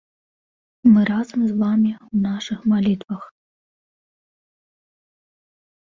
Мы 0.93 1.01
разам 1.11 1.39
з 1.49 1.59
вамі 1.61 1.91
ў 2.05 2.17
нашых 2.27 2.59
малітвах! 2.73 3.21